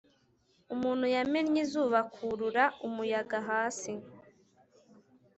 umuntu 0.73 1.05
yamennye 1.15 1.59
izuba, 1.65 1.97
akurura 2.05 2.63
umuyaga 2.87 3.37
hasi. 3.49 3.91